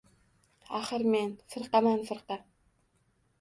[0.79, 1.29] —Axir, men...
[1.55, 2.39] firqaman, firqa!